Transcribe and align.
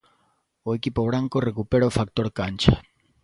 O 0.67 0.69
equipo 0.79 1.01
branco 1.09 1.45
recupera 1.49 1.89
o 1.89 1.95
factor 1.99 2.27
cancha. 2.39 2.73